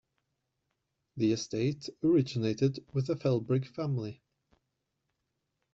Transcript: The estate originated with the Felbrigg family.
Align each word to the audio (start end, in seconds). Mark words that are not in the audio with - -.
The 1.17 1.31
estate 1.31 1.87
originated 2.01 2.83
with 2.91 3.05
the 3.05 3.15
Felbrigg 3.15 3.67
family. 3.67 4.23